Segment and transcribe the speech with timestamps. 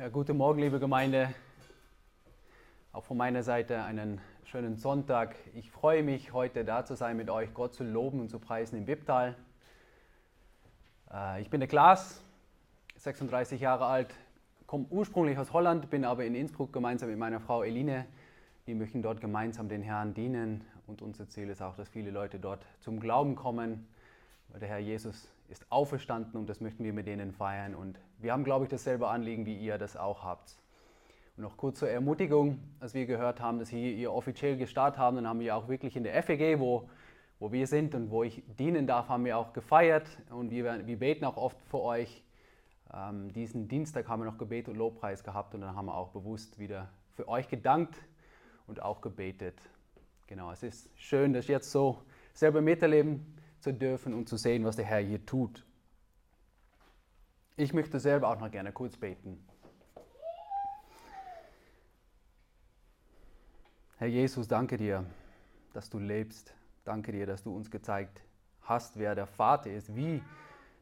[0.00, 1.34] Ja, guten Morgen, liebe Gemeinde.
[2.90, 5.36] Auch von meiner Seite einen schönen Sonntag.
[5.52, 8.78] Ich freue mich, heute da zu sein, mit euch Gott zu loben und zu preisen
[8.78, 9.36] im Bibtal.
[11.12, 12.24] Äh, ich bin der Klaas,
[12.96, 14.14] 36 Jahre alt,
[14.66, 18.06] komme ursprünglich aus Holland, bin aber in Innsbruck gemeinsam mit meiner Frau Eline.
[18.64, 22.38] Wir möchten dort gemeinsam den Herrn dienen und unser Ziel ist auch, dass viele Leute
[22.38, 23.86] dort zum Glauben kommen,
[24.50, 27.74] weil der Herr Jesus ist auferstanden und das möchten wir mit denen feiern.
[27.74, 30.56] Und wir haben, glaube ich, dasselbe Anliegen, wie ihr das auch habt.
[31.36, 35.16] Und noch kurz zur Ermutigung, als wir gehört haben, dass hier ihr offiziell gestartet haben,
[35.16, 36.88] dann haben wir auch wirklich in der FEG, wo,
[37.38, 40.98] wo wir sind und wo ich dienen darf, haben wir auch gefeiert und wir, wir
[40.98, 42.22] beten auch oft für euch.
[42.92, 46.08] Ähm, diesen Dienstag haben wir noch Gebet und Lobpreis gehabt und dann haben wir auch
[46.08, 47.96] bewusst wieder für euch gedankt
[48.66, 49.58] und auch gebetet.
[50.26, 52.02] Genau, es ist schön, dass jetzt so
[52.34, 55.66] selber miterleben zu dürfen und zu sehen, was der Herr hier tut.
[57.56, 59.44] Ich möchte selber auch noch gerne kurz beten.
[63.98, 65.04] Herr Jesus, danke dir,
[65.74, 66.54] dass du lebst.
[66.84, 68.24] Danke dir, dass du uns gezeigt
[68.62, 70.22] hast, wer der Vater ist, wie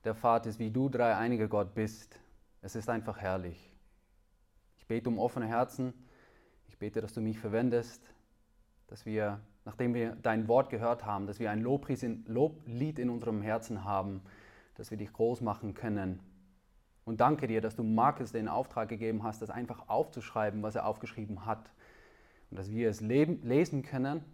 [0.05, 2.21] der Vater ist, wie du drei einige Gott bist.
[2.63, 3.75] Es ist einfach herrlich.
[4.77, 5.93] Ich bete um offene Herzen.
[6.69, 8.09] Ich bete, dass du mich verwendest,
[8.87, 13.85] dass wir nachdem wir dein Wort gehört haben, dass wir ein Loblied in unserem Herzen
[13.85, 14.23] haben,
[14.77, 16.21] dass wir dich groß machen können.
[17.05, 20.87] Und danke dir, dass du Markus den Auftrag gegeben hast, das einfach aufzuschreiben, was er
[20.87, 21.71] aufgeschrieben hat.
[22.51, 24.25] Und dass wir es lesen können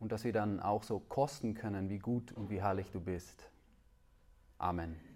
[0.00, 3.48] und dass wir dann auch so kosten können, wie gut und wie herrlich du bist.
[4.58, 5.13] Amen.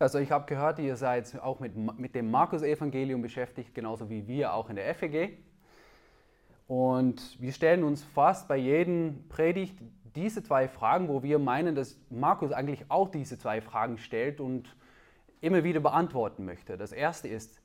[0.00, 4.54] Also ich habe gehört, ihr seid auch mit, mit dem Markus-Evangelium beschäftigt, genauso wie wir
[4.54, 5.36] auch in der FEG.
[6.66, 9.76] Und wir stellen uns fast bei jedem Predigt
[10.14, 14.74] diese zwei Fragen, wo wir meinen, dass Markus eigentlich auch diese zwei Fragen stellt und
[15.42, 16.78] immer wieder beantworten möchte.
[16.78, 17.60] Das erste ist,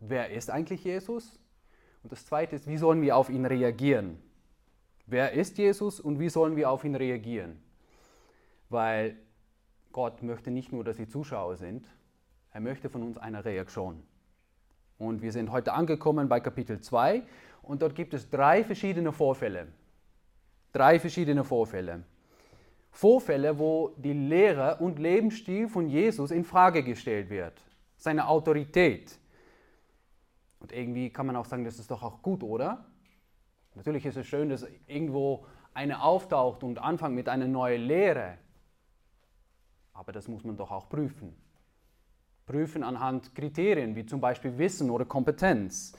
[0.00, 1.40] wer ist eigentlich Jesus?
[2.02, 4.18] Und das zweite ist, wie sollen wir auf ihn reagieren?
[5.06, 7.58] Wer ist Jesus und wie sollen wir auf ihn reagieren?
[8.68, 9.16] Weil
[9.92, 11.86] Gott möchte nicht nur, dass sie Zuschauer sind,
[12.52, 14.02] er möchte von uns eine Reaktion.
[14.98, 17.22] Und wir sind heute angekommen bei Kapitel 2
[17.62, 19.68] und dort gibt es drei verschiedene Vorfälle.
[20.72, 22.04] Drei verschiedene Vorfälle.
[22.90, 27.64] Vorfälle, wo die Lehre und Lebensstil von Jesus in Frage gestellt wird.
[27.96, 29.18] Seine Autorität.
[30.58, 32.84] Und irgendwie kann man auch sagen, das ist doch auch gut, oder?
[33.74, 38.38] Natürlich ist es schön, dass irgendwo eine auftaucht und anfängt mit einer neuen Lehre.
[40.00, 41.36] Aber das muss man doch auch prüfen.
[42.46, 45.92] Prüfen anhand Kriterien wie zum Beispiel Wissen oder Kompetenz.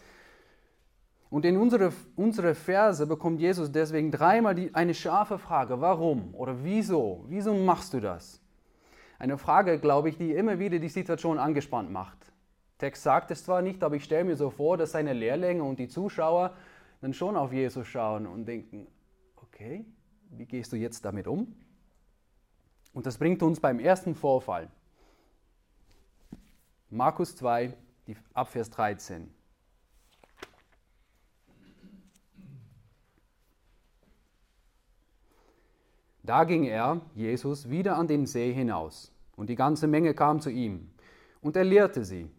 [1.30, 5.82] Und in unsere, unsere Verse bekommt Jesus deswegen dreimal die, eine scharfe Frage.
[5.82, 7.26] Warum oder wieso?
[7.28, 8.42] Wieso machst du das?
[9.20, 12.18] Eine Frage, glaube ich, die immer wieder die Situation angespannt macht.
[12.80, 15.64] Der Text sagt es zwar nicht, aber ich stelle mir so vor, dass seine Lehrlinge
[15.64, 16.56] und die Zuschauer
[17.02, 18.88] dann schon auf Jesus schauen und denken,
[19.36, 19.86] okay,
[20.32, 21.54] wie gehst du jetzt damit um?
[22.94, 24.70] Und das bringt uns beim ersten Vorfall.
[26.90, 27.74] Markus 2,
[28.34, 29.32] Abvers 13.
[36.24, 40.50] Da ging er, Jesus, wieder an den See hinaus, und die ganze Menge kam zu
[40.50, 40.92] ihm,
[41.42, 42.30] und er lehrte sie.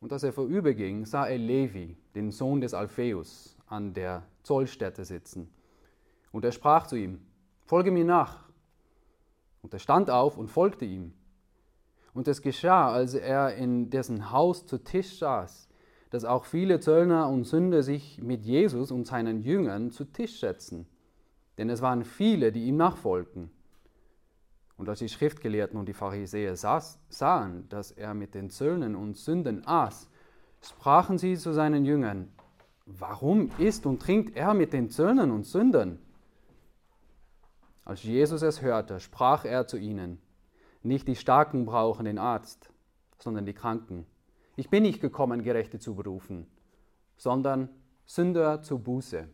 [0.00, 5.50] Und als er vorüberging, sah er Levi, den Sohn des Alpheus, an der Zollstätte sitzen.
[6.32, 7.20] Und er sprach zu ihm,
[7.64, 8.45] Folge mir nach.
[9.66, 11.12] Und er stand auf und folgte ihm.
[12.14, 15.68] Und es geschah, als er in dessen Haus zu Tisch saß,
[16.10, 20.86] dass auch viele Zöllner und Sünder sich mit Jesus und seinen Jüngern zu Tisch setzten.
[21.58, 23.50] Denn es waren viele, die ihm nachfolgten.
[24.76, 29.64] Und als die Schriftgelehrten und die Pharisäer sahen, dass er mit den Zöllnern und Sündern
[29.66, 30.08] aß,
[30.62, 32.28] sprachen sie zu seinen Jüngern,
[32.84, 35.98] warum isst und trinkt er mit den Zöllnern und Sündern?
[37.86, 40.20] Als Jesus es hörte, sprach er zu ihnen,
[40.82, 42.68] nicht die Starken brauchen den Arzt,
[43.16, 44.04] sondern die Kranken.
[44.56, 46.48] Ich bin nicht gekommen, Gerechte zu berufen,
[47.16, 47.68] sondern
[48.04, 49.28] Sünder zu Buße.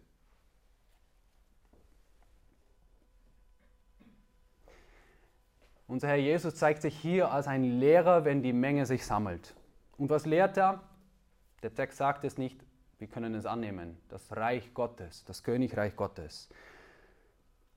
[5.87, 9.55] Unser Herr Jesus zeigt sich hier als ein Lehrer, wenn die Menge sich sammelt.
[9.97, 10.83] Und was lehrt er?
[11.63, 12.61] Der Text sagt es nicht,
[12.99, 13.97] wir können es annehmen.
[14.11, 16.51] Das Reich Gottes, das Königreich Gottes.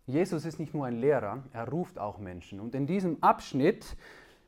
[0.08, 2.60] Jesus ist nicht nur ein Lehrer, er ruft auch Menschen.
[2.60, 3.98] Und in diesem Abschnitt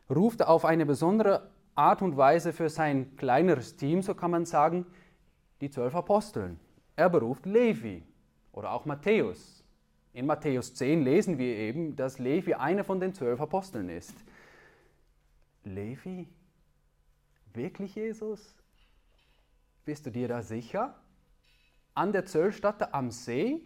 [0.09, 4.45] ruft er auf eine besondere Art und Weise für sein kleineres Team, so kann man
[4.45, 4.85] sagen,
[5.61, 6.59] die zwölf Aposteln.
[6.95, 8.03] Er beruft Levi
[8.51, 9.63] oder auch Matthäus.
[10.13, 14.15] In Matthäus 10 lesen wir eben, dass Levi einer von den zwölf Aposteln ist.
[15.63, 16.27] Levi?
[17.53, 18.55] Wirklich Jesus?
[19.85, 20.95] Bist du dir da sicher?
[21.93, 23.61] An der Zöllstatte am See?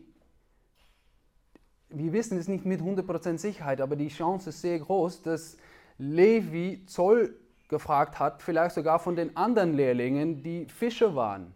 [1.93, 5.57] Wir wissen es nicht mit 100% Sicherheit, aber die Chance ist sehr groß, dass
[5.97, 7.35] Levi Zoll
[7.67, 11.53] gefragt hat, vielleicht sogar von den anderen Lehrlingen, die Fischer waren.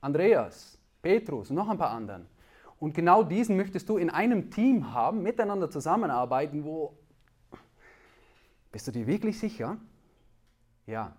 [0.00, 2.26] Andreas, Petrus, noch ein paar anderen.
[2.78, 6.96] Und genau diesen möchtest du in einem Team haben, miteinander zusammenarbeiten, wo...
[8.70, 9.78] Bist du dir wirklich sicher?
[10.86, 11.16] Ja,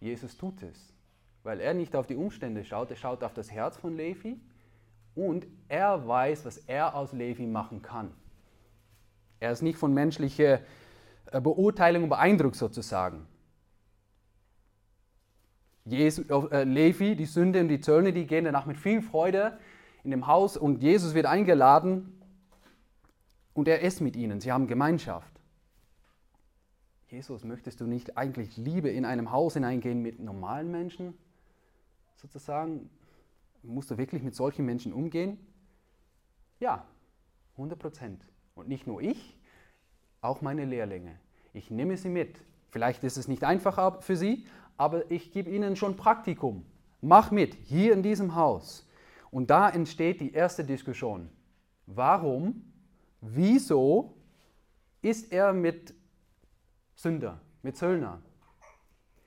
[0.00, 0.92] Jesus tut es,
[1.42, 4.38] weil er nicht auf die Umstände schaut, er schaut auf das Herz von Levi
[5.20, 8.10] und er weiß, was er aus Levi machen kann.
[9.38, 10.60] Er ist nicht von menschlicher
[11.30, 13.26] äh, Beurteilung beeindruckt sozusagen.
[15.84, 19.58] Jesus, äh, Levi, die Sünde und die Zöllner, die gehen danach mit viel Freude
[20.04, 22.20] in dem Haus und Jesus wird eingeladen
[23.52, 24.40] und er ist mit ihnen.
[24.40, 25.32] Sie haben Gemeinschaft.
[27.08, 31.14] Jesus, möchtest du nicht eigentlich Liebe in einem Haus hineingehen mit normalen Menschen?
[32.16, 32.88] Sozusagen,
[33.62, 35.38] musst du wirklich mit solchen Menschen umgehen?
[36.58, 36.86] Ja,
[37.52, 38.24] 100 Prozent.
[38.54, 39.38] Und nicht nur ich,
[40.20, 41.18] auch meine Lehrlinge.
[41.52, 42.40] Ich nehme sie mit.
[42.68, 44.46] Vielleicht ist es nicht einfach für sie,
[44.76, 46.64] aber ich gebe ihnen schon Praktikum.
[47.00, 48.86] Mach mit, hier in diesem Haus.
[49.30, 51.30] Und da entsteht die erste Diskussion.
[51.86, 52.64] Warum,
[53.20, 54.14] wieso
[55.02, 55.94] ist er mit
[56.94, 58.20] Sünder, mit Zöllner?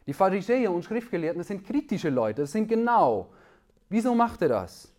[0.05, 3.31] Die Pharisäer und Schriftgelehrten, das sind kritische Leute, das sind genau.
[3.93, 4.91] Wieso macht er das?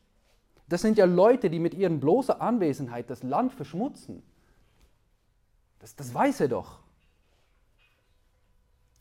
[0.69, 4.23] Das sind ja Leute, die mit ihren bloßer Anwesenheit das Land verschmutzen.
[5.81, 6.79] Das, das weiß er doch.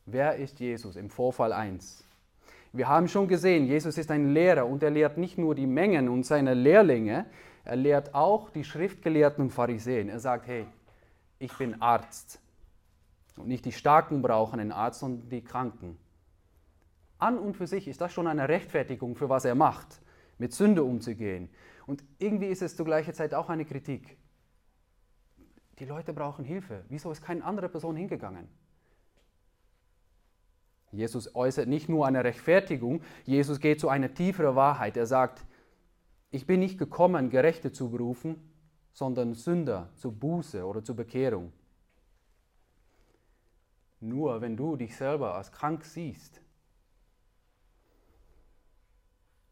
[0.07, 2.03] Wer ist Jesus im Vorfall 1?
[2.71, 6.09] Wir haben schon gesehen, Jesus ist ein Lehrer und er lehrt nicht nur die Mengen
[6.09, 7.27] und seine Lehrlinge,
[7.63, 10.09] er lehrt auch die Schriftgelehrten und Pharisäen.
[10.09, 10.65] Er sagt, hey,
[11.37, 12.39] ich bin Arzt.
[13.37, 15.99] Und nicht die Starken brauchen einen Arzt, sondern die Kranken.
[17.23, 20.01] An und für sich ist das schon eine Rechtfertigung für was er macht,
[20.37, 21.49] mit Sünde umzugehen.
[21.87, 24.17] Und irgendwie ist es zur gleichen Zeit auch eine Kritik.
[25.79, 26.83] Die Leute brauchen Hilfe.
[26.89, 28.47] Wieso ist keine andere Person hingegangen?
[30.91, 34.95] Jesus äußert nicht nur eine Rechtfertigung, Jesus geht zu einer tieferen Wahrheit.
[34.95, 35.43] Er sagt,
[36.29, 38.35] ich bin nicht gekommen, Gerechte zu berufen,
[38.91, 41.51] sondern Sünder zur Buße oder zur Bekehrung.
[44.01, 46.42] Nur wenn du dich selber als krank siehst,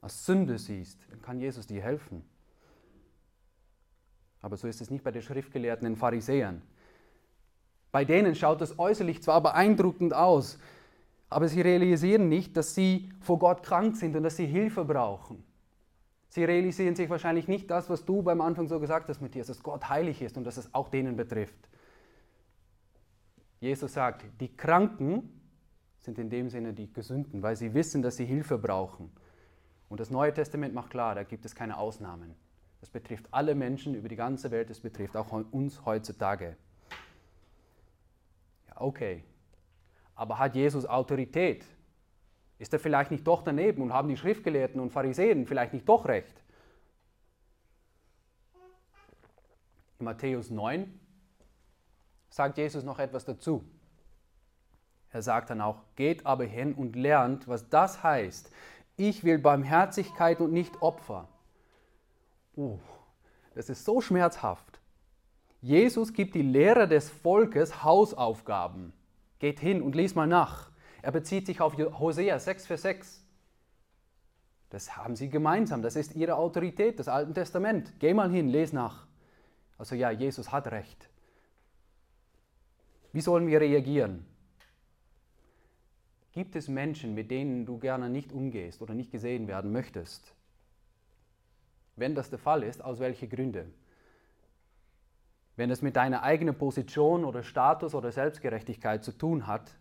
[0.01, 2.23] als Sünde siehst, dann kann Jesus dir helfen.
[4.41, 6.63] Aber so ist es nicht bei den Schriftgelehrten und Pharisäern.
[7.91, 10.57] Bei denen schaut es äußerlich zwar beeindruckend aus,
[11.29, 15.43] aber sie realisieren nicht, dass sie vor Gott krank sind und dass sie Hilfe brauchen.
[16.29, 19.61] Sie realisieren sich wahrscheinlich nicht das, was du beim Anfang so gesagt hast, Matthias, dass
[19.61, 21.69] Gott heilig ist und dass es auch denen betrifft.
[23.59, 25.29] Jesus sagt, die Kranken
[25.99, 29.11] sind in dem Sinne die Gesünden, weil sie wissen, dass sie Hilfe brauchen.
[29.91, 32.33] Und das Neue Testament macht klar, da gibt es keine Ausnahmen.
[32.79, 36.55] Das betrifft alle Menschen über die ganze Welt, das betrifft auch uns heutzutage.
[38.69, 39.25] Ja, okay,
[40.15, 41.65] aber hat Jesus Autorität?
[42.57, 46.05] Ist er vielleicht nicht doch daneben und haben die Schriftgelehrten und Pharisäen vielleicht nicht doch
[46.05, 46.41] recht?
[49.99, 50.97] In Matthäus 9
[52.29, 53.65] sagt Jesus noch etwas dazu.
[55.09, 58.53] Er sagt dann auch, geht aber hin und lernt, was das heißt.
[59.01, 61.27] Ich will Barmherzigkeit und nicht Opfer.
[62.55, 62.77] Uh,
[63.55, 64.79] das ist so schmerzhaft.
[65.59, 68.93] Jesus gibt die Lehrer des Volkes Hausaufgaben.
[69.39, 70.69] Geht hin und lies mal nach.
[71.01, 73.25] Er bezieht sich auf Hosea 6, Vers 6.
[74.69, 75.81] Das haben sie gemeinsam.
[75.81, 77.93] Das ist ihre Autorität, das Alte Testament.
[77.97, 79.07] Geh mal hin, les nach.
[79.79, 81.09] Also ja, Jesus hat recht.
[83.13, 84.27] Wie sollen wir reagieren?
[86.31, 90.33] Gibt es Menschen, mit denen du gerne nicht umgehst oder nicht gesehen werden möchtest?
[91.97, 93.73] Wenn das der Fall ist, aus welchen Gründen?
[95.57, 99.75] Wenn es mit deiner eigenen Position oder Status oder Selbstgerechtigkeit zu tun hat,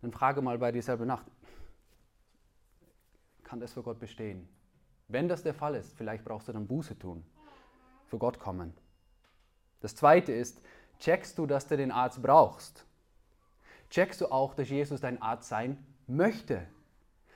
[0.00, 1.24] dann frage mal bei dir selber nach,
[3.42, 4.48] kann das für Gott bestehen?
[5.08, 7.24] Wenn das der Fall ist, vielleicht brauchst du dann Buße tun,
[8.06, 8.72] für Gott kommen.
[9.80, 10.62] Das Zweite ist,
[11.00, 12.86] checkst du, dass du den Arzt brauchst?
[13.92, 16.66] Checkst du auch, dass Jesus dein Arzt sein möchte?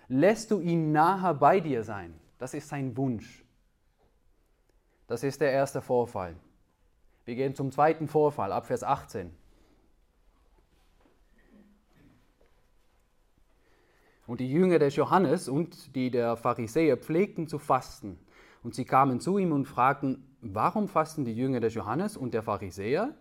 [0.08, 2.18] Lässt du ihn nahe bei dir sein?
[2.38, 3.44] Das ist sein Wunsch.
[5.06, 6.34] Das ist der erste Vorfall.
[7.26, 9.36] Wir gehen zum zweiten Vorfall, ab Vers 18.
[14.26, 18.18] Und die Jünger des Johannes und die der Pharisäer pflegten zu fasten.
[18.62, 22.42] Und sie kamen zu ihm und fragten, warum fasten die Jünger des Johannes und der
[22.42, 23.14] Pharisäer,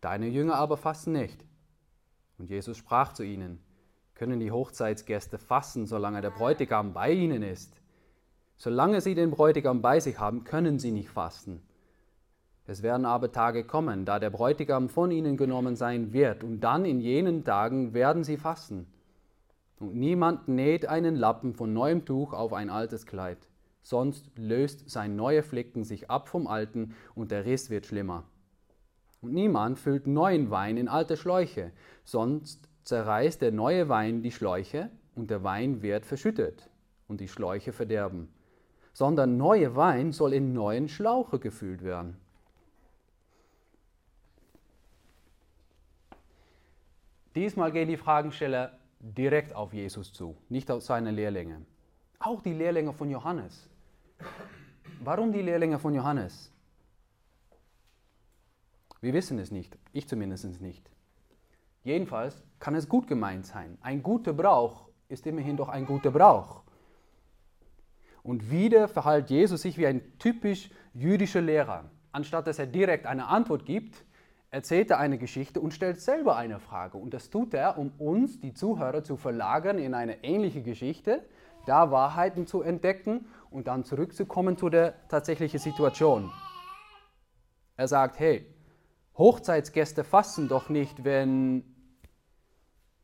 [0.00, 1.44] deine Jünger aber fasten nicht?
[2.38, 3.60] Und Jesus sprach zu ihnen,
[4.14, 7.80] können die Hochzeitsgäste fassen, solange der Bräutigam bei ihnen ist?
[8.56, 11.62] Solange sie den Bräutigam bei sich haben, können sie nicht fasten.
[12.66, 16.84] Es werden aber Tage kommen, da der Bräutigam von ihnen genommen sein wird, und dann
[16.84, 18.86] in jenen Tagen werden sie fasten.
[19.78, 23.38] Und niemand näht einen Lappen von neuem Tuch auf ein altes Kleid,
[23.82, 28.24] sonst löst sein neuer Flicken sich ab vom alten und der Riss wird schlimmer.
[29.20, 31.72] Und niemand füllt neuen Wein in alte Schläuche,
[32.04, 36.70] sonst zerreißt der neue Wein die Schläuche und der Wein wird verschüttet
[37.08, 38.28] und die Schläuche verderben.
[38.92, 42.16] Sondern neuer Wein soll in neuen Schlauche gefüllt werden.
[47.34, 51.62] Diesmal gehen die Fragensteller direkt auf Jesus zu, nicht auf seine Lehrlinge.
[52.18, 53.68] Auch die Lehrlinge von Johannes.
[55.04, 56.50] Warum die Lehrlinge von Johannes?
[59.00, 60.90] Wir wissen es nicht, ich zumindest nicht.
[61.84, 63.78] Jedenfalls kann es gut gemeint sein.
[63.80, 66.62] Ein guter Brauch ist immerhin doch ein guter Brauch.
[68.22, 71.90] Und wieder verhält Jesus sich wie ein typisch jüdischer Lehrer.
[72.12, 74.04] Anstatt dass er direkt eine Antwort gibt,
[74.50, 76.98] erzählt er eine Geschichte und stellt selber eine Frage.
[76.98, 81.24] Und das tut er, um uns, die Zuhörer, zu verlagern in eine ähnliche Geschichte,
[81.66, 86.30] da Wahrheiten zu entdecken und dann zurückzukommen zu der tatsächlichen Situation.
[87.76, 88.46] Er sagt, hey,
[89.18, 91.64] Hochzeitsgäste fasten doch nicht, wenn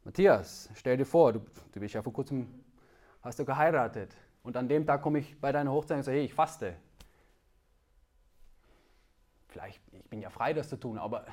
[0.04, 1.40] Matthias, stell dir vor, du,
[1.72, 2.46] du bist ja vor kurzem,
[3.20, 6.24] hast du geheiratet und an dem Tag komme ich bei deiner Hochzeit und sage, hey,
[6.24, 6.76] ich faste.
[9.48, 11.26] Vielleicht, ich bin ja frei, das zu tun, aber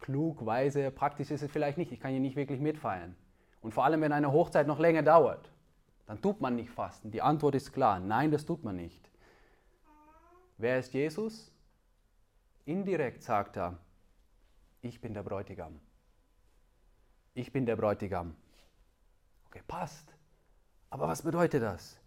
[0.00, 1.92] klug, weise, praktisch ist es vielleicht nicht.
[1.92, 3.16] Ich kann hier nicht wirklich mitfeiern.
[3.60, 5.50] Und vor allem, wenn eine Hochzeit noch länger dauert,
[6.06, 7.10] dann tut man nicht fasten.
[7.10, 9.10] Die Antwort ist klar, nein, das tut man nicht.
[10.56, 11.52] Wer ist Jesus?
[12.64, 13.78] Indirekt sagt er,
[14.82, 15.80] ich bin der Bräutigam.
[17.34, 18.34] Ich bin der Bräutigam.
[19.46, 20.14] Okay, passt.
[20.90, 22.00] Aber was bedeutet das?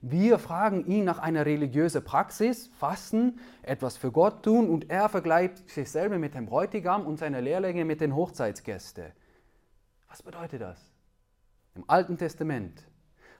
[0.00, 5.68] Wir fragen ihn nach einer religiösen Praxis, fasten, etwas für Gott tun und er vergleicht
[5.68, 9.12] sich selber mit dem Bräutigam und seine Lehrlinge mit den Hochzeitsgästen.
[10.08, 10.92] Was bedeutet das?
[11.74, 12.84] Im Alten Testament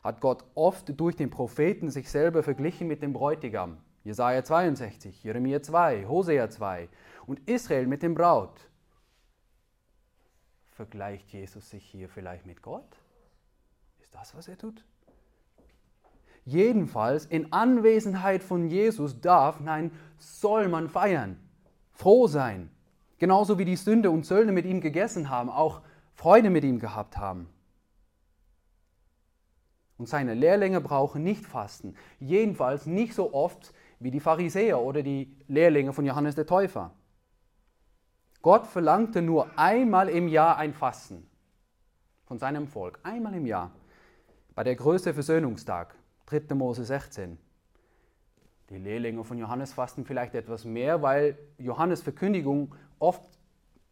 [0.02, 3.78] hat Gott oft durch den Propheten sich selber verglichen mit dem Bräutigam.
[4.02, 6.88] Jesaja 62, Jeremia 2, Hosea 2
[7.26, 8.67] und Israel mit dem Braut.
[10.78, 12.86] Vergleicht Jesus sich hier vielleicht mit Gott?
[14.00, 14.84] Ist das, was er tut?
[16.44, 21.36] Jedenfalls in Anwesenheit von Jesus darf, nein, soll man feiern,
[21.90, 22.70] froh sein.
[23.18, 25.82] Genauso wie die Sünde und Zöllner mit ihm gegessen haben, auch
[26.14, 27.48] Freude mit ihm gehabt haben.
[29.96, 35.36] Und seine Lehrlinge brauchen nicht fasten, jedenfalls nicht so oft wie die Pharisäer oder die
[35.48, 36.92] Lehrlinge von Johannes der Täufer.
[38.42, 41.28] Gott verlangte nur einmal im Jahr ein Fasten
[42.26, 43.00] von seinem Volk.
[43.02, 43.72] Einmal im Jahr.
[44.54, 45.94] Bei der größte Versöhnungstag,
[46.26, 46.54] 3.
[46.54, 47.38] Mose 16.
[48.70, 53.22] Die Lehrlinge von Johannes fasten vielleicht etwas mehr, weil Johannes Verkündigung oft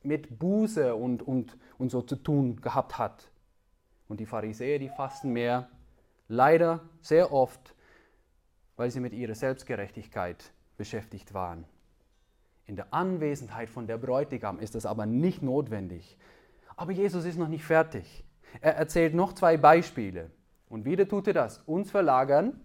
[0.03, 3.31] mit Buße und, und, und so zu tun gehabt hat.
[4.07, 5.69] Und die Pharisäer, die fasten mehr,
[6.29, 7.75] leider sehr oft,
[8.77, 11.65] weil sie mit ihrer Selbstgerechtigkeit beschäftigt waren.
[12.67, 16.19] In der Anwesenheit von der Bräutigam ist das aber nicht notwendig.
[16.77, 18.25] Aber Jesus ist noch nicht fertig.
[18.61, 20.31] Er erzählt noch zwei Beispiele.
[20.69, 22.61] Und wieder tut er das, uns verlagern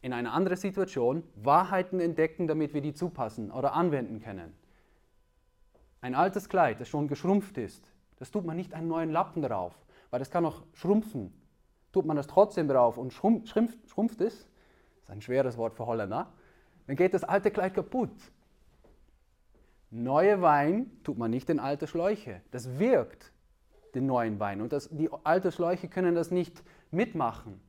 [0.00, 4.52] in eine andere Situation, Wahrheiten entdecken, damit wir die zupassen oder anwenden können.
[6.00, 9.72] Ein altes Kleid, das schon geschrumpft ist, das tut man nicht einen neuen Lappen drauf,
[10.10, 11.32] weil das kann auch schrumpfen.
[11.92, 14.48] Tut man das trotzdem drauf und schrumpft, schrumpft es,
[14.98, 16.32] das ist ein schweres Wort für Holländer,
[16.88, 18.10] dann geht das alte Kleid kaputt.
[19.94, 22.40] Neue Wein tut man nicht in alte Schläuche.
[22.50, 23.30] Das wirkt
[23.94, 24.62] den neuen Wein.
[24.62, 27.60] Und das, die alten Schläuche können das nicht mitmachen.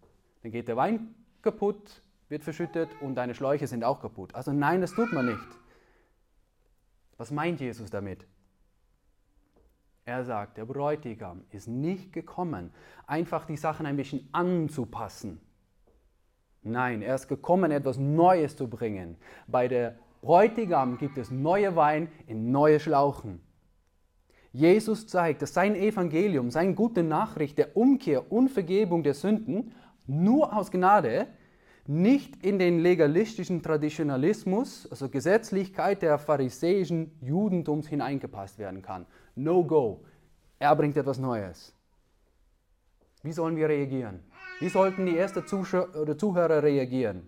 [0.42, 4.34] Dann geht der Wein kaputt, wird verschüttet und deine Schläuche sind auch kaputt.
[4.36, 5.48] Also nein, das tut man nicht.
[7.18, 8.26] Was meint Jesus damit?
[10.06, 12.72] Er sagt, der Bräutigam ist nicht gekommen,
[13.06, 15.42] einfach die Sachen ein bisschen anzupassen.
[16.62, 19.18] Nein, er ist gekommen, etwas Neues zu bringen.
[19.48, 23.42] Bei der Bräutigam gibt es neue Wein in neue Schlauchen.
[24.54, 29.74] Jesus zeigt, dass sein Evangelium, seine gute Nachricht der Umkehr und Vergebung der Sünden
[30.08, 31.28] nur aus Gnade,
[31.88, 39.06] nicht in den legalistischen Traditionalismus, also Gesetzlichkeit der pharisäischen Judentums hineingepasst werden kann.
[39.36, 40.06] No go.
[40.58, 41.76] Er bringt etwas Neues.
[43.24, 44.22] Wie sollen wir reagieren?
[44.62, 47.28] Wie sollten die ersten Zuhörer reagieren?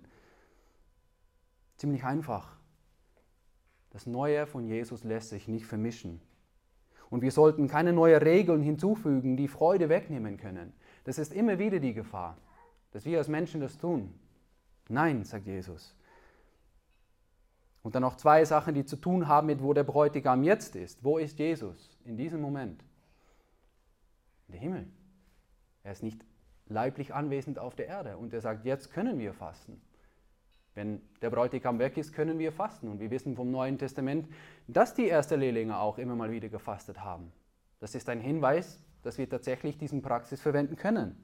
[1.75, 2.54] Ziemlich einfach.
[3.95, 6.19] Das Neue von Jesus lässt sich nicht vermischen.
[7.09, 10.73] Und wir sollten keine neuen Regeln hinzufügen, die Freude wegnehmen können.
[11.05, 12.35] Das ist immer wieder die Gefahr,
[12.91, 14.13] dass wir als Menschen das tun.
[14.89, 15.95] Nein, sagt Jesus.
[17.83, 21.01] Und dann noch zwei Sachen, die zu tun haben mit, wo der Bräutigam jetzt ist.
[21.05, 22.83] Wo ist Jesus in diesem Moment?
[24.49, 24.87] Der Himmel.
[25.83, 26.19] Er ist nicht
[26.67, 28.17] leiblich anwesend auf der Erde.
[28.17, 29.81] Und er sagt, jetzt können wir fasten.
[30.75, 32.89] Wenn der Bräutigam weg ist, können wir fasten.
[32.89, 34.27] Und wir wissen vom Neuen Testament,
[34.67, 37.32] dass die ersten Lehrlinge auch immer mal wieder gefastet haben.
[37.79, 41.24] Das ist ein Hinweis, dass wir tatsächlich diesen Praxis verwenden können.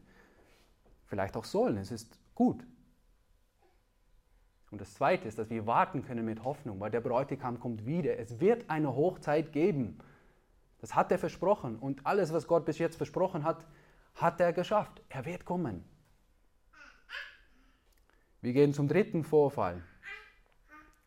[1.06, 1.78] Vielleicht auch sollen.
[1.78, 2.66] Es ist gut.
[4.72, 8.18] Und das Zweite ist, dass wir warten können mit Hoffnung, weil der Bräutigam kommt wieder.
[8.18, 9.98] Es wird eine Hochzeit geben.
[10.80, 11.78] Das hat er versprochen.
[11.78, 13.66] Und alles, was Gott bis jetzt versprochen hat,
[14.16, 15.02] hat er geschafft.
[15.10, 15.84] Er wird kommen.
[18.42, 19.84] Wir gehen zum dritten Vorfall.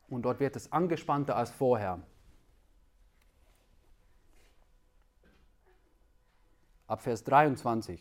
[0.09, 2.01] Und dort wird es angespannter als vorher.
[6.87, 8.01] Ab Vers 23.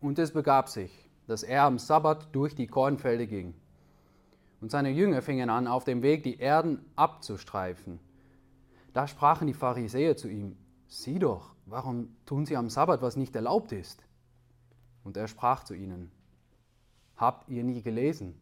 [0.00, 3.54] Und es begab sich, dass er am Sabbat durch die Kornfelder ging.
[4.60, 8.00] Und seine Jünger fingen an, auf dem Weg die Erden abzustreifen.
[8.92, 10.56] Da sprachen die Pharisäer zu ihm,
[10.88, 14.02] sieh doch, warum tun sie am Sabbat, was nicht erlaubt ist?
[15.04, 16.10] Und er sprach zu ihnen,
[17.16, 18.34] habt ihr nie gelesen,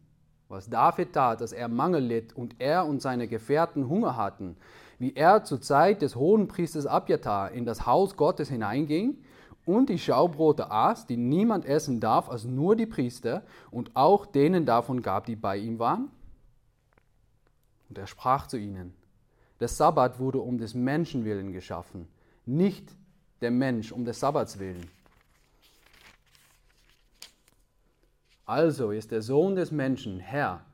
[0.47, 4.57] was David tat, dass er Mangel litt und er und seine Gefährten Hunger hatten,
[4.97, 9.17] wie er zur Zeit des Hohenpriesters Abjatar in das Haus Gottes hineinging
[9.65, 14.65] und die Schaubrote aß, die niemand essen darf als nur die Priester, und auch denen
[14.65, 16.09] davon gab, die bei ihm waren?
[17.87, 18.93] Und er sprach zu ihnen,
[19.59, 22.07] der Sabbat wurde um des Menschen willen geschaffen,
[22.45, 22.95] nicht
[23.41, 24.89] der Mensch um des Sabbats willen.
[28.45, 30.65] Also ist der Sohn des Menschen Herr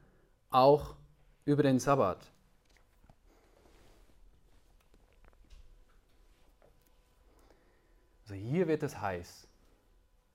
[0.50, 0.96] auch
[1.44, 2.32] über den Sabbat.
[8.24, 9.48] Also hier wird es heiß.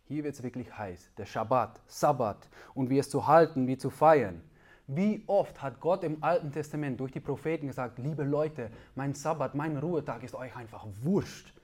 [0.05, 1.13] Hier wird es wirklich heiß.
[1.17, 4.43] Der Schabbat, Sabbat und wie es zu halten, wie zu feiern.
[4.87, 9.55] Wie oft hat Gott im Alten Testament durch die Propheten gesagt, liebe Leute, mein Sabbat,
[9.55, 11.55] mein Ruhetag ist euch einfach wurscht.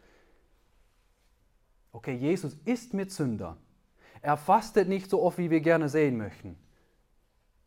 [1.97, 3.57] Okay, Jesus ist mit Sünder.
[4.21, 6.55] Er fastet nicht so oft, wie wir gerne sehen möchten.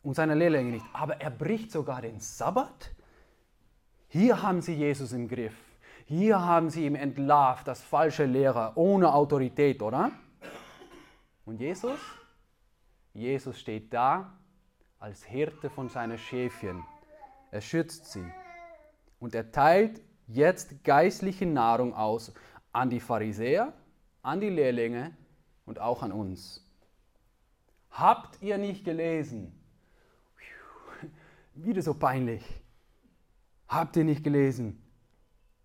[0.04, 0.86] Und seine Lehrlinge nicht.
[0.94, 2.92] Aber er bricht sogar den Sabbat.
[4.08, 5.56] Hier haben sie Jesus im Griff.
[6.06, 10.12] Hier haben sie ihm entlarvt, das falsche Lehrer, ohne Autorität, oder?
[11.44, 12.00] Und Jesus?
[13.14, 14.38] Jesus steht da
[15.00, 16.84] als Hirte von seinen Schäfchen.
[17.50, 18.32] Er schützt sie.
[19.20, 22.32] Und er teilt jetzt geistliche Nahrung aus
[22.72, 23.74] an die Pharisäer,
[24.22, 25.16] an die Lehrlinge
[25.66, 26.66] und auch an uns.
[27.92, 29.54] Habt ihr nicht gelesen?
[31.56, 32.44] Wieder so peinlich.
[33.68, 34.82] Habt ihr nicht gelesen?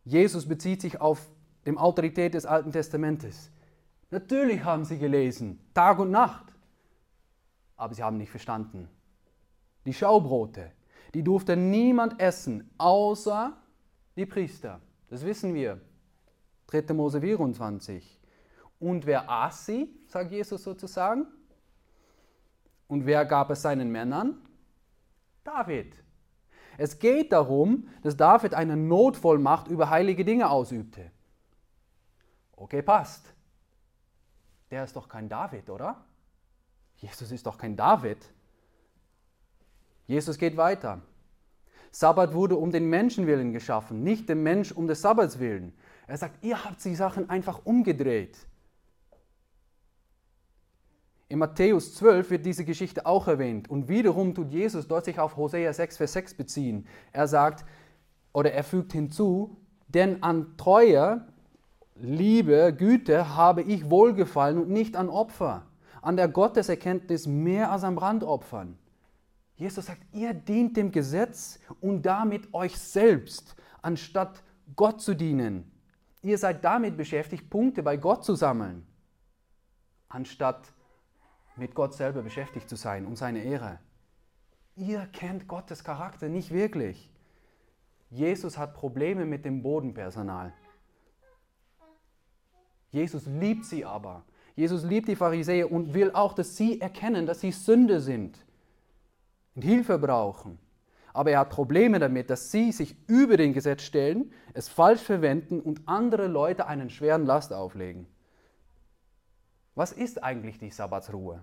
[0.05, 1.27] Jesus bezieht sich auf
[1.67, 3.51] die Autorität des Alten Testamentes.
[4.11, 6.45] Natürlich haben sie gelesen, Tag und Nacht,
[7.77, 8.88] aber sie haben nicht verstanden
[9.87, 10.73] die Schaubrote,
[11.12, 13.57] die durfte niemand essen, außer
[14.17, 14.81] die Priester.
[15.09, 15.81] Das wissen wir.
[16.69, 16.95] 3.
[16.95, 18.21] Mose 24.
[18.78, 21.26] Und wer aß sie, sagt Jesus sozusagen?
[22.88, 24.42] Und wer gab es seinen Männern?
[25.42, 25.94] David.
[26.76, 31.10] Es geht darum, dass David eine Notvollmacht über heilige Dinge ausübte.
[32.56, 33.32] Okay, passt.
[34.70, 36.04] Der ist doch kein David, oder?
[36.96, 38.18] Jesus ist doch kein David.
[40.06, 41.00] Jesus geht weiter.
[41.90, 45.72] Sabbat wurde um den Menschen willen geschaffen, nicht der Mensch um des Sabbats willen.
[46.06, 48.37] Er sagt, ihr habt die Sachen einfach umgedreht.
[51.35, 55.37] In Matthäus 12 wird diese Geschichte auch erwähnt und wiederum tut Jesus dort sich auf
[55.37, 56.87] Hosea 6, Vers 6 beziehen.
[57.11, 57.64] Er sagt,
[58.33, 59.57] oder er fügt hinzu,
[59.88, 61.27] denn an Treue,
[61.97, 65.66] Liebe, Güte habe ich wohlgefallen und nicht an Opfer,
[66.03, 68.79] an der Gotteserkenntnis mehr als an Brandopfern.
[69.57, 74.44] Jesus sagt, ihr dient dem Gesetz und damit euch selbst, anstatt
[74.77, 75.68] Gott zu dienen.
[76.23, 78.87] Ihr seid damit beschäftigt, Punkte bei Gott zu sammeln,
[80.09, 80.73] anstatt
[81.57, 83.79] mit Gott selber beschäftigt zu sein und seine Ehre.
[84.77, 87.11] Ihr kennt Gottes Charakter nicht wirklich.
[88.11, 90.53] Jesus hat Probleme mit dem Bodenpersonal.
[92.90, 94.25] Jesus liebt sie aber.
[94.57, 98.38] Jesus liebt die Pharisäer und will auch, dass sie erkennen, dass sie Sünde sind
[99.55, 100.59] und Hilfe brauchen.
[101.12, 105.61] Aber er hat Probleme damit, dass sie sich über den Gesetz stellen, es falsch verwenden
[105.61, 108.07] und andere Leute einen schweren Last auflegen.
[109.74, 111.42] Was ist eigentlich die Sabbatsruhe?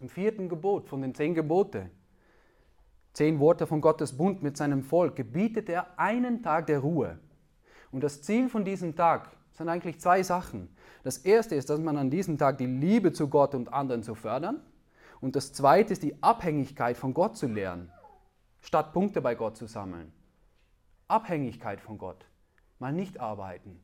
[0.00, 1.90] Im vierten Gebot von den zehn Gebote.
[3.14, 7.18] zehn Worte von Gottes Bund mit seinem Volk, gebietet er einen Tag der Ruhe.
[7.90, 10.68] Und das Ziel von diesem Tag sind eigentlich zwei Sachen.
[11.04, 14.14] Das erste ist, dass man an diesem Tag die Liebe zu Gott und anderen zu
[14.14, 14.60] fördern.
[15.20, 17.90] Und das zweite ist, die Abhängigkeit von Gott zu lernen,
[18.60, 20.12] statt Punkte bei Gott zu sammeln.
[21.06, 22.26] Abhängigkeit von Gott.
[22.78, 23.80] Mal nicht arbeiten.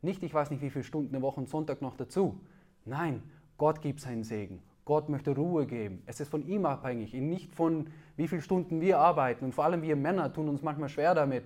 [0.00, 2.40] Nicht, ich weiß nicht, wie viele Stunden eine Woche und Sonntag noch dazu.
[2.84, 3.22] Nein,
[3.56, 4.62] Gott gibt seinen Segen.
[4.84, 6.02] Gott möchte Ruhe geben.
[6.06, 9.44] Es ist von ihm abhängig, nicht von wie viele Stunden wir arbeiten.
[9.44, 11.44] Und vor allem wir Männer tun uns manchmal schwer damit.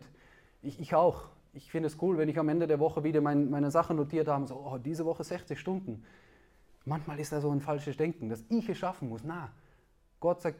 [0.63, 1.29] Ich, ich auch.
[1.55, 4.29] Ich finde es cool, wenn ich am Ende der Woche wieder mein, meine Sachen notiert
[4.29, 6.05] habe, so, oh, diese Woche 60 Stunden.
[6.85, 9.23] Manchmal ist da so ein falsches Denken, dass ich es schaffen muss.
[9.25, 9.51] Na,
[10.21, 10.59] Gott sagt,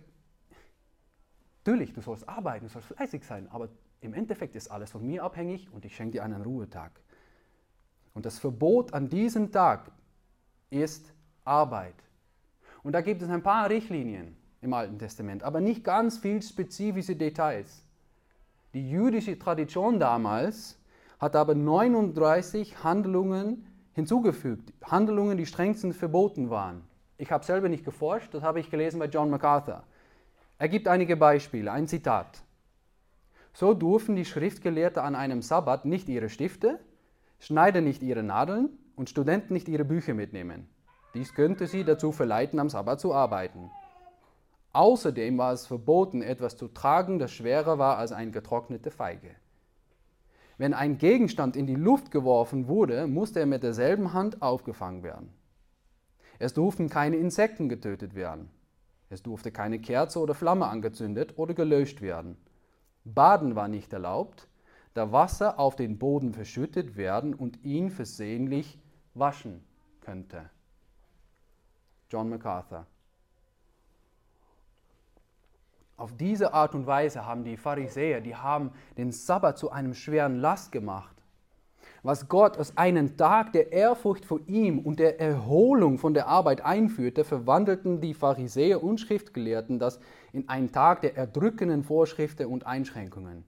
[1.65, 3.69] natürlich, du sollst arbeiten, du sollst fleißig sein, aber
[4.01, 6.91] im Endeffekt ist alles von mir abhängig und ich schenke dir einen Ruhetag.
[8.15, 9.91] Und das Verbot an diesem Tag
[10.71, 11.13] ist
[11.45, 11.95] Arbeit.
[12.83, 17.17] Und da gibt es ein paar Richtlinien im Alten Testament, aber nicht ganz viel spezifische
[17.17, 17.83] Details.
[18.75, 20.79] Die jüdische Tradition damals
[21.19, 26.83] hat aber 39 Handlungen hinzugefügt, Handlungen, die strengstens verboten waren.
[27.19, 29.83] Ich habe selber nicht geforscht, das habe ich gelesen bei John MacArthur.
[30.59, 32.43] Er gibt einige Beispiele, ein Zitat.
[33.53, 36.81] So durften die Schriftgelehrten an einem Sabbat nicht ihre Stifte,
[37.43, 40.69] Schneider nicht ihre Nadeln und Studenten nicht ihre Bücher mitnehmen.
[41.13, 43.69] Dies könnte sie dazu verleiten, am Sabbat zu arbeiten.
[44.73, 49.35] Außerdem war es verboten, etwas zu tragen, das schwerer war als eine getrocknete Feige.
[50.57, 55.33] Wenn ein Gegenstand in die Luft geworfen wurde, musste er mit derselben Hand aufgefangen werden.
[56.39, 58.51] Es durften keine Insekten getötet werden.
[59.11, 62.37] Es durfte keine Kerze oder Flamme angezündet oder gelöscht werden.
[63.05, 64.47] Baden war nicht erlaubt,
[64.95, 68.79] da Wasser auf den Boden verschüttet werden und ihn versehentlich
[69.15, 69.65] waschen
[70.01, 70.51] könnte.
[72.11, 72.87] John MacArthur.
[75.97, 80.37] Auf diese Art und Weise haben die Pharisäer, die haben den Sabbat zu einem schweren
[80.41, 81.17] Last gemacht.
[82.03, 86.61] Was Gott aus einem Tag der Ehrfurcht vor ihm und der Erholung von der Arbeit
[86.61, 90.01] einführte, verwandelten die Pharisäer und Schriftgelehrten das
[90.33, 93.45] in einen Tag der erdrückenden Vorschriften und Einschränkungen.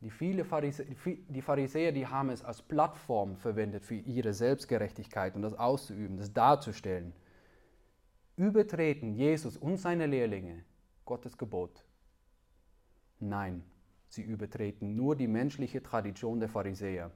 [0.00, 0.86] Die, viele Pharisäer,
[1.28, 6.32] die Pharisäer, die haben es als Plattform verwendet für ihre Selbstgerechtigkeit und das auszuüben, das
[6.32, 7.12] darzustellen
[8.38, 10.64] übertreten Jesus und seine Lehrlinge
[11.04, 11.84] Gottes Gebot?
[13.18, 13.64] Nein,
[14.08, 17.10] sie übertreten nur die menschliche Tradition der Pharisäer.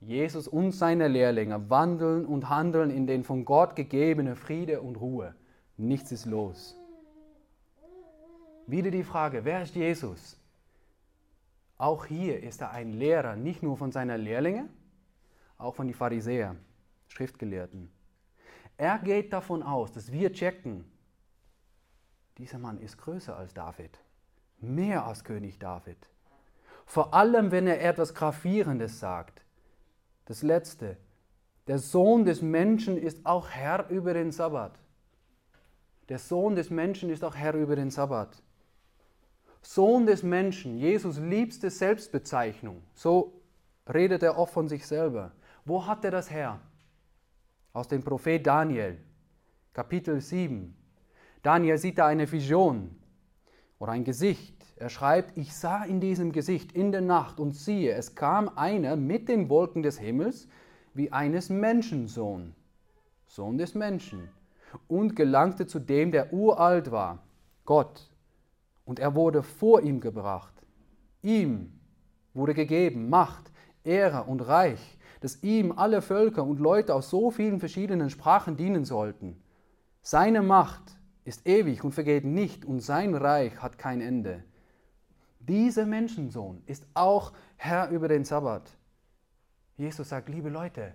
[0.00, 5.34] Jesus und seine Lehrlinge wandeln und handeln in den von Gott gegebenen Friede und Ruhe.
[5.76, 6.74] Nichts ist los.
[8.66, 10.39] Wieder die Frage, wer ist Jesus?
[11.80, 14.68] Auch hier ist er ein Lehrer, nicht nur von seinen Lehrlingen,
[15.56, 16.62] auch von den Pharisäern,
[17.08, 17.90] Schriftgelehrten.
[18.76, 20.84] Er geht davon aus, dass wir checken,
[22.36, 23.98] dieser Mann ist größer als David,
[24.58, 25.96] mehr als König David.
[26.84, 29.42] Vor allem, wenn er etwas Gravierendes sagt.
[30.26, 30.98] Das Letzte,
[31.66, 34.78] der Sohn des Menschen ist auch Herr über den Sabbat.
[36.10, 38.42] Der Sohn des Menschen ist auch Herr über den Sabbat.
[39.62, 42.82] Sohn des Menschen, Jesus liebste Selbstbezeichnung.
[42.94, 43.40] So
[43.92, 45.32] redet er oft von sich selber.
[45.64, 46.60] Wo hat er das her?
[47.72, 48.98] aus dem Prophet Daniel,
[49.72, 50.74] Kapitel 7.
[51.42, 52.96] Daniel sieht da eine Vision
[53.78, 54.56] oder ein Gesicht.
[54.76, 58.96] Er schreibt, ich sah in diesem Gesicht in der Nacht und siehe, es kam einer
[58.96, 60.48] mit den Wolken des Himmels
[60.94, 62.54] wie eines Menschensohn,
[63.26, 64.28] Sohn des Menschen,
[64.88, 67.18] und gelangte zu dem, der uralt war,
[67.64, 68.09] Gott.
[68.84, 70.54] Und er wurde vor ihm gebracht.
[71.22, 71.78] Ihm
[72.34, 73.50] wurde gegeben Macht,
[73.84, 78.84] Ehre und Reich dass ihm alle Völker und Leute aus so vielen verschiedenen Sprachen dienen
[78.84, 79.40] sollten.
[80.02, 84.42] Seine Macht ist ewig und vergeht nicht und sein Reich hat kein Ende.
[85.38, 88.70] Dieser Menschensohn ist auch Herr über den Sabbat.
[89.76, 90.94] Jesus sagt, liebe Leute,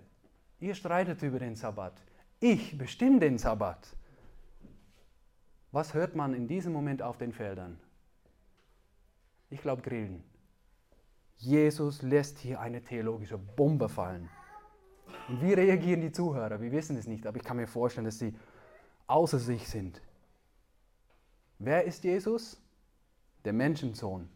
[0.59, 1.93] ihr streitet über den Sabbat.
[2.39, 3.95] Ich bestimme den Sabbat.
[5.75, 7.77] Was hört man in diesem Moment auf den Feldern?
[9.49, 10.23] Ich glaube Grillen.
[11.35, 14.29] Jesus lässt hier eine theologische Bombe fallen.
[15.27, 16.61] Und wie reagieren die Zuhörer?
[16.61, 18.33] Wir wissen es nicht, aber ich kann mir vorstellen, dass sie
[19.07, 20.01] außer sich sind.
[21.59, 22.57] Wer ist Jesus?
[23.43, 24.29] Der Menschensohn.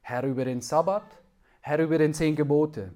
[0.00, 1.20] Herr über den Sabbat,
[1.60, 2.92] Herr über den zehn Gebote.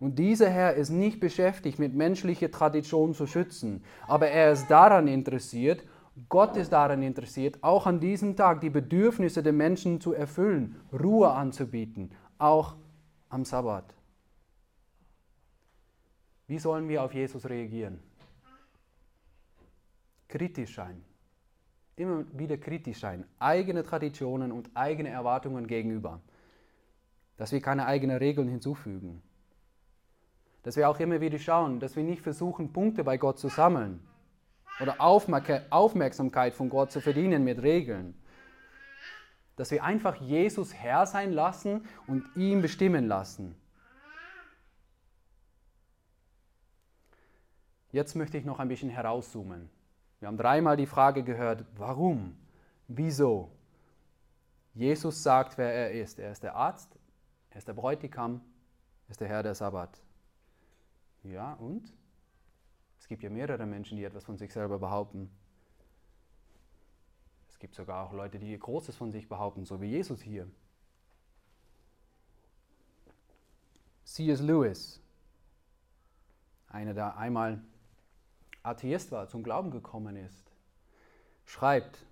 [0.00, 5.06] Und dieser Herr ist nicht beschäftigt, mit menschlicher Tradition zu schützen, aber er ist daran
[5.06, 5.84] interessiert,
[6.28, 11.30] Gott ist daran interessiert, auch an diesem Tag die Bedürfnisse der Menschen zu erfüllen, Ruhe
[11.30, 12.76] anzubieten, auch
[13.28, 13.94] am Sabbat.
[16.46, 18.00] Wie sollen wir auf Jesus reagieren?
[20.28, 21.04] Kritisch sein.
[21.96, 26.20] immer wieder kritisch sein, eigene Traditionen und eigene Erwartungen gegenüber.
[27.36, 29.22] Dass wir keine eigenen Regeln hinzufügen.
[30.62, 34.00] Dass wir auch immer wieder schauen, dass wir nicht versuchen, Punkte bei Gott zu sammeln
[34.80, 38.14] oder Aufmerksamkeit von Gott zu verdienen mit Regeln.
[39.56, 43.54] Dass wir einfach Jesus Herr sein lassen und ihn bestimmen lassen.
[47.92, 49.68] Jetzt möchte ich noch ein bisschen herauszoomen.
[50.20, 52.36] Wir haben dreimal die Frage gehört, warum,
[52.88, 53.50] wieso.
[54.74, 56.18] Jesus sagt, wer er ist.
[56.18, 56.96] Er ist der Arzt,
[57.50, 58.40] er ist der Bräutigam,
[59.08, 60.00] er ist der Herr der Sabbat.
[61.24, 61.92] Ja, und?
[63.10, 65.28] Es gibt ja mehrere Menschen, die etwas von sich selber behaupten.
[67.48, 70.48] Es gibt sogar auch Leute, die Großes von sich behaupten, so wie Jesus hier.
[74.04, 74.40] C.S.
[74.42, 75.02] Lewis,
[76.68, 77.60] einer, der einmal
[78.62, 80.52] Atheist war, zum Glauben gekommen ist,
[81.46, 82.06] schreibt,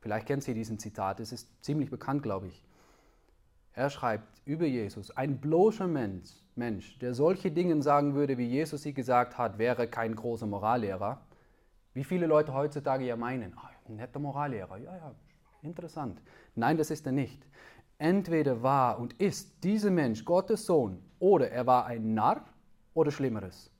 [0.00, 2.62] vielleicht kennt Sie diesen Zitat, es ist ziemlich bekannt, glaube ich.
[3.72, 8.82] Er schreibt über Jesus, ein bloßer Mensch, Mensch, der solche Dinge sagen würde, wie Jesus
[8.82, 11.20] sie gesagt hat, wäre kein großer Morallehrer.
[11.92, 13.54] Wie viele Leute heutzutage ja meinen,
[13.86, 15.14] ein netter Morallehrer, ja, ja,
[15.62, 16.22] interessant.
[16.54, 17.46] Nein, das ist er nicht.
[17.98, 22.44] Entweder war und ist dieser Mensch Gottes Sohn oder er war ein Narr
[22.94, 23.70] oder Schlimmeres.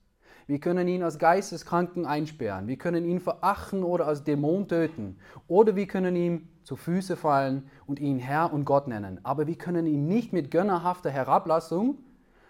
[0.45, 2.67] Wir können ihn als Geisteskranken einsperren.
[2.67, 5.19] Wir können ihn verachten oder als Dämon töten.
[5.47, 9.19] Oder wir können ihm zu Füße fallen und ihn Herr und Gott nennen.
[9.23, 11.97] Aber wir können ihn nicht mit gönnerhafter Herablassung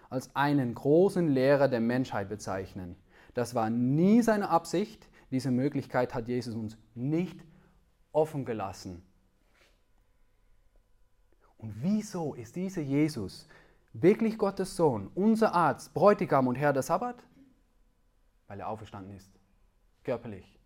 [0.08, 2.96] als einen großen Lehrer der Menschheit bezeichnen.
[3.34, 5.08] Das war nie seine Absicht.
[5.30, 7.38] Diese Möglichkeit hat Jesus uns nicht
[8.12, 9.02] offen gelassen.
[11.56, 13.46] Und wieso ist dieser Jesus
[13.92, 17.22] wirklich Gottes Sohn, unser Arzt, Bräutigam und Herr der Sabbat?
[18.48, 19.30] weil er auferstanden ist.
[20.02, 20.58] Körperlich.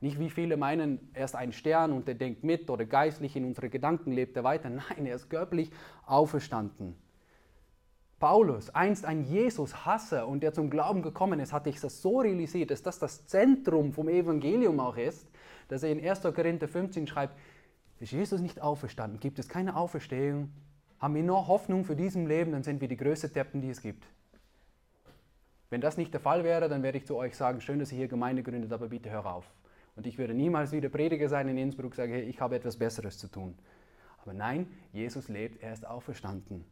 [0.00, 3.44] Nicht wie viele meinen, er ist ein Stern und er denkt mit oder geistlich in
[3.44, 4.70] unsere Gedanken lebt er weiter.
[4.70, 5.70] Nein, er ist körperlich
[6.06, 6.96] auferstanden.
[8.20, 12.70] Paulus, einst ein Jesus-Hasser und der zum Glauben gekommen ist, hatte ich das so realisiert,
[12.70, 15.26] dass das das Zentrum vom Evangelium auch ist,
[15.68, 16.22] dass er in 1.
[16.22, 17.34] Korinther 15 schreibt,
[17.98, 19.20] ist Jesus nicht auferstanden?
[19.20, 20.52] Gibt es keine Auferstehung?
[20.98, 23.80] Haben wir nur Hoffnung für diesem Leben, dann sind wir die größten Deppen, die es
[23.80, 24.04] gibt.
[25.70, 27.98] Wenn das nicht der Fall wäre, dann werde ich zu euch sagen, schön, dass ihr
[27.98, 29.50] hier Gemeinde gründet, aber bitte hör auf.
[29.96, 33.16] Und ich würde niemals wieder Prediger sein in Innsbruck, sage, hey, ich habe etwas Besseres
[33.16, 33.56] zu tun.
[34.18, 36.66] Aber nein, Jesus lebt, er ist auferstanden.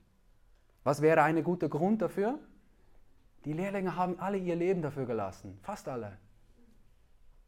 [0.85, 2.39] Was wäre ein guter Grund dafür?
[3.45, 6.19] Die Lehrlinge haben alle ihr Leben dafür gelassen, fast alle.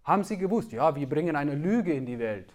[0.04, 2.52] Haben sie gewusst, ja, wir bringen eine Lüge in die Welt.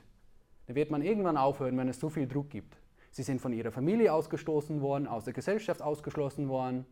[0.68, 2.78] Dann wird man irgendwann aufhören, wenn es zu viel Druck gibt.
[3.12, 6.86] Sie sind von ihrer Familie ausgestoßen worden, aus der Gesellschaft ausgeschlossen worden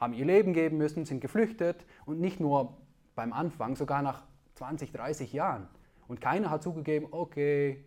[0.00, 2.78] haben ihr Leben geben müssen, sind geflüchtet und nicht nur
[3.14, 4.22] beim Anfang, sogar nach
[4.54, 5.68] 20, 30 Jahren.
[6.08, 7.84] Und keiner hat zugegeben, okay,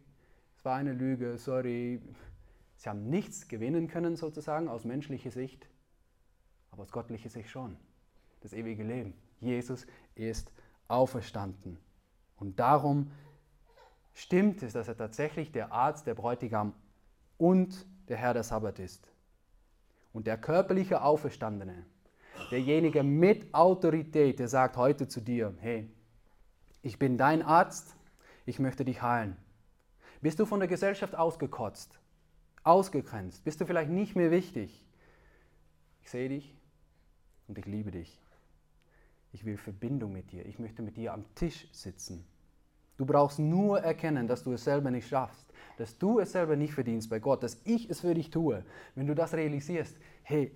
[0.56, 2.00] es war eine Lüge, sorry.
[2.84, 5.70] Sie haben nichts gewinnen können sozusagen aus menschlicher Sicht,
[6.70, 7.78] aber aus göttlicher Sicht schon.
[8.42, 9.14] Das ewige Leben.
[9.40, 10.52] Jesus ist
[10.90, 11.80] auferstanden.
[12.36, 13.10] Und darum
[14.14, 16.74] stimmt es, dass er tatsächlich der Arzt, der Bräutigam
[17.38, 19.10] und der Herr der Sabbat ist.
[20.12, 21.86] Und der körperliche Auferstandene,
[22.52, 25.90] derjenige mit Autorität, der sagt heute zu dir, hey,
[26.82, 27.96] ich bin dein Arzt,
[28.46, 29.38] ich möchte dich heilen.
[30.20, 31.98] Bist du von der Gesellschaft ausgekotzt,
[32.64, 34.86] ausgegrenzt, bist du vielleicht nicht mehr wichtig?
[36.02, 36.56] Ich sehe dich
[37.48, 38.20] und ich liebe dich.
[39.32, 40.46] Ich will Verbindung mit dir.
[40.46, 42.24] Ich möchte mit dir am Tisch sitzen.
[42.98, 46.74] Du brauchst nur erkennen, dass du es selber nicht schaffst, dass du es selber nicht
[46.74, 48.64] verdienst bei Gott, dass ich es für dich tue.
[48.94, 50.52] Wenn du das realisierst, hey,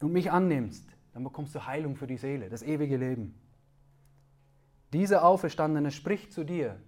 [0.00, 3.34] und mich annimmst, dann bekommst du Heilung für die Seele, das ewige Leben.
[4.92, 6.80] Dieser Auferstandene spricht zu dir,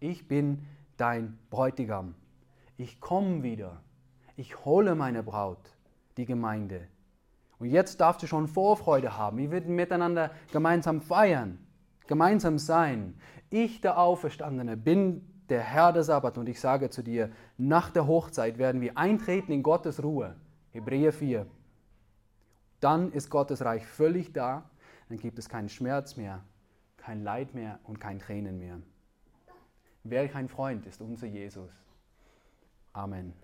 [0.00, 0.64] ich bin
[0.96, 2.14] dein Bräutigam.
[2.76, 3.82] Ich komme wieder.
[4.36, 5.76] Ich hole meine Braut,
[6.16, 6.86] die Gemeinde.
[7.58, 9.38] Und jetzt darfst du schon Vorfreude haben.
[9.38, 11.58] Wir werden miteinander gemeinsam feiern,
[12.06, 13.14] gemeinsam sein.
[13.50, 18.06] Ich, der Auferstandene, bin der Herr der Sabbat und ich sage zu dir, nach der
[18.06, 20.36] Hochzeit werden wir eintreten in Gottes Ruhe.
[20.70, 21.46] Hebräer 4
[22.82, 24.68] dann ist Gottes Reich völlig da,
[25.08, 26.42] dann gibt es keinen Schmerz mehr,
[26.96, 28.80] kein Leid mehr und kein Tränen mehr.
[30.02, 31.70] Welch ein Freund ist unser Jesus.
[32.92, 33.34] Amen.